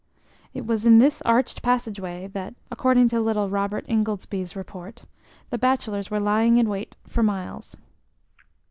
[0.55, 5.05] It was in this arched passage way that, according to little Robert Ingoldsby's report,
[5.51, 7.77] the bachelors were lying in wait for Myles.